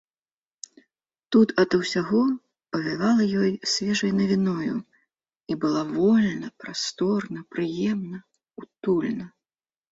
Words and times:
Тут 1.35 1.47
ад 1.63 1.75
усяго 1.79 2.21
павявала 2.77 3.27
ёй 3.43 3.51
свежай 3.75 4.11
навіною, 4.21 4.75
і 5.53 5.61
было 5.67 5.81
вольна, 5.95 6.47
прасторна, 6.67 7.39
прыемна, 7.55 8.17
утульна. 8.65 9.25